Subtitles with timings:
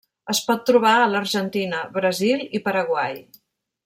[0.33, 3.15] Es pot trobar a l'Argentina, Brasil, i Paraguai.